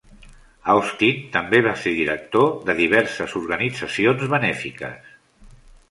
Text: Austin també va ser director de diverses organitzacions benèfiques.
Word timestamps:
Austin 0.75 1.19
també 1.35 1.59
va 1.67 1.75
ser 1.83 1.93
director 1.99 2.49
de 2.71 2.77
diverses 2.83 3.39
organitzacions 3.43 4.29
benèfiques. 4.37 5.03